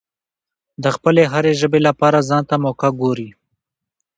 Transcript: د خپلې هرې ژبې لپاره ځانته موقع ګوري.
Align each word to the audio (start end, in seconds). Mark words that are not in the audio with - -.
د 0.83 0.85
خپلې 0.95 1.23
هرې 1.33 1.53
ژبې 1.59 1.79
لپاره 1.87 2.25
ځانته 2.29 2.55
موقع 2.65 2.89
ګوري. 3.01 3.29